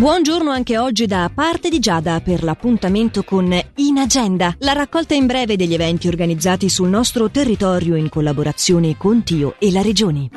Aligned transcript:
Buongiorno 0.00 0.50
anche 0.50 0.78
oggi 0.78 1.04
da 1.04 1.30
parte 1.32 1.68
di 1.68 1.78
Giada 1.78 2.22
per 2.22 2.42
l'appuntamento 2.42 3.22
con 3.22 3.52
In 3.74 3.98
Agenda, 3.98 4.56
la 4.60 4.72
raccolta 4.72 5.12
in 5.12 5.26
breve 5.26 5.56
degli 5.56 5.74
eventi 5.74 6.08
organizzati 6.08 6.70
sul 6.70 6.88
nostro 6.88 7.30
territorio 7.30 7.96
in 7.96 8.08
collaborazione 8.08 8.96
con 8.96 9.22
Tio 9.22 9.56
e 9.58 9.70
la 9.70 9.82
Regione. 9.82 10.30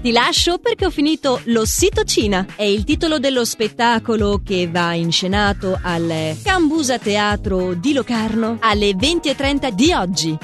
Ti 0.00 0.10
lascio 0.10 0.56
perché 0.56 0.86
ho 0.86 0.90
finito 0.90 1.42
L'Ossitocina. 1.44 2.46
È 2.56 2.62
il 2.62 2.84
titolo 2.84 3.18
dello 3.18 3.44
spettacolo 3.44 4.40
che 4.42 4.70
va 4.72 4.94
inscenato 4.94 5.78
al 5.82 6.34
Cambusa 6.42 6.98
Teatro 6.98 7.74
di 7.74 7.92
Locarno 7.92 8.56
alle 8.58 8.92
20.30 8.92 9.68
di 9.68 9.92
oggi. 9.92 10.38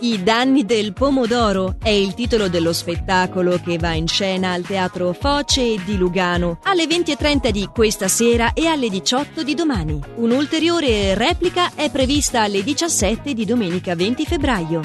I 0.00 0.22
danni 0.22 0.66
del 0.66 0.92
pomodoro 0.92 1.76
è 1.82 1.88
il 1.88 2.12
titolo 2.12 2.48
dello 2.48 2.74
spettacolo 2.74 3.58
che 3.58 3.78
va 3.78 3.92
in 3.92 4.06
scena 4.06 4.52
al 4.52 4.62
Teatro 4.62 5.14
Foce 5.14 5.82
di 5.84 5.96
Lugano 5.96 6.58
alle 6.64 6.84
20.30 6.84 7.48
di 7.48 7.66
questa 7.72 8.06
sera 8.06 8.52
e 8.52 8.66
alle 8.66 8.90
18 8.90 9.42
di 9.42 9.54
domani. 9.54 9.98
Un'ulteriore 10.16 11.14
replica 11.14 11.72
è 11.74 11.90
prevista 11.90 12.42
alle 12.42 12.62
17 12.62 13.32
di 13.32 13.46
domenica 13.46 13.94
20 13.94 14.26
febbraio. 14.26 14.80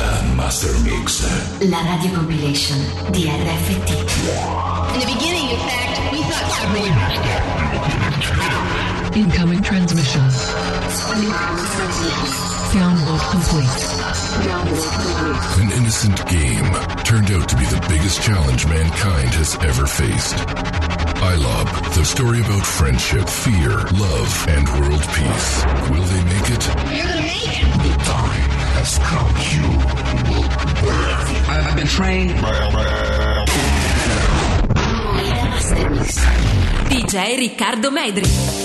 Movida 0.00 0.34
Master 0.36 0.72
Mix. 0.80 1.22
La 1.68 1.82
radio 1.82 2.10
compilation 2.12 2.78
di 3.10 3.28
RFT. 3.28 3.90
In 4.92 5.00
the 5.00 5.06
beginning, 5.06 5.50
in 5.50 5.58
fact, 5.58 6.12
we 6.12 6.22
thought 6.22 6.48
Incoming 9.14 9.62
transmission. 9.62 10.22
Download 12.72 13.20
complete. 13.30 13.80
An 15.60 15.70
innocent 15.72 16.16
game 16.28 16.72
turned 17.04 17.30
out 17.32 17.48
to 17.48 17.56
be 17.56 17.64
the 17.66 17.84
biggest 17.88 18.22
challenge 18.22 18.66
mankind 18.66 19.34
has 19.34 19.56
ever 19.56 19.86
faced. 19.86 20.36
iLob, 21.20 21.94
the 21.94 22.04
story 22.04 22.40
about 22.40 22.64
friendship, 22.64 23.28
fear, 23.28 23.70
love, 23.98 24.46
and 24.48 24.66
world 24.80 25.02
peace. 25.12 25.64
Will 25.90 26.04
they 26.04 26.24
make 26.24 26.50
it? 26.50 26.66
You're 26.96 27.08
gonna 27.08 27.22
make 27.22 27.44
it. 27.46 28.29
Has 28.80 28.98
come. 28.98 29.28
You 29.52 29.68
will 30.32 30.48
burn. 30.80 31.20
I've 31.52 31.76
been 31.76 31.86
trained. 31.86 32.30
DJ 36.88 37.36
Riccardo 37.36 37.90
Medri 37.90 38.59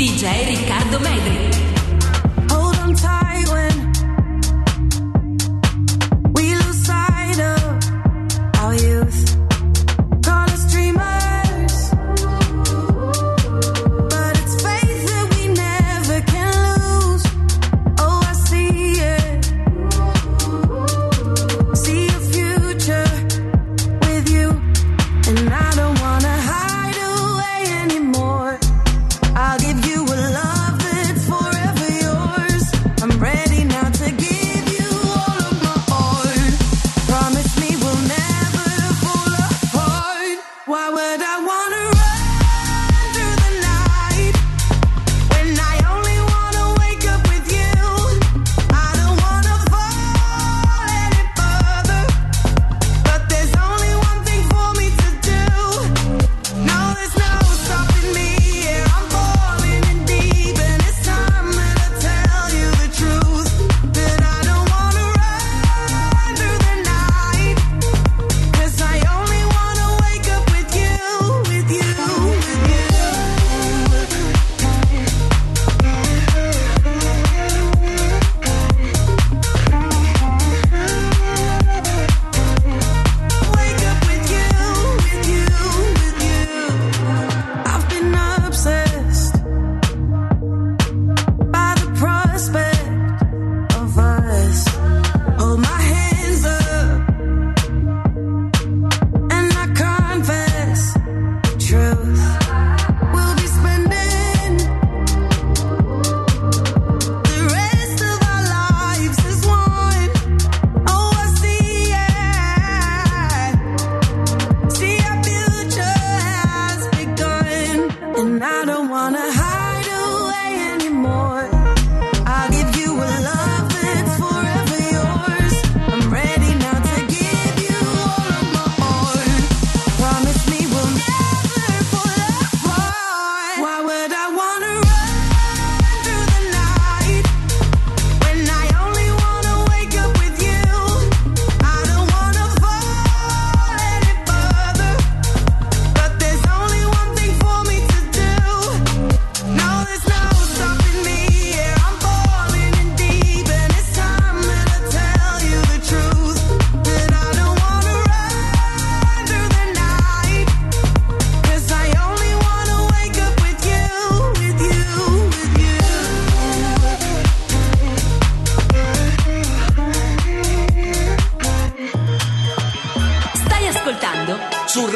DJ 0.00 0.46
Riccardo 0.46 0.98
Medri. 1.00 1.52
Hold 2.50 2.74
on 2.78 2.94
tight. 2.94 3.39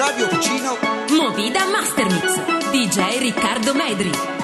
Radio 0.06 0.28
Ticino. 0.28 0.76
Movida 1.12 1.64
Mastermix. 1.64 2.70
DJ 2.70 3.20
Riccardo 3.20 3.72
Medri. 3.72 4.44